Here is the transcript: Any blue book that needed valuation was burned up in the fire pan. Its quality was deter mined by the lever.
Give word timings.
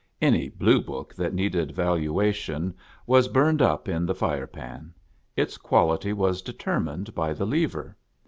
Any 0.19 0.49
blue 0.49 0.81
book 0.81 1.13
that 1.13 1.31
needed 1.31 1.73
valuation 1.75 2.73
was 3.05 3.27
burned 3.27 3.61
up 3.61 3.87
in 3.87 4.07
the 4.07 4.15
fire 4.15 4.47
pan. 4.47 4.95
Its 5.35 5.57
quality 5.57 6.11
was 6.11 6.41
deter 6.41 6.79
mined 6.79 7.13
by 7.13 7.33
the 7.33 7.45
lever. 7.45 7.95